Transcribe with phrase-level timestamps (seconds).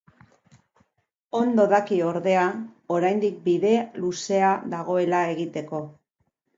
[1.39, 2.47] Ondo daki, ordea,
[2.97, 5.89] oraindik bide luzea dagoela egiteko.